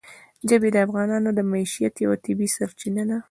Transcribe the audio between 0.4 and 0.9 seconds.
ژبې د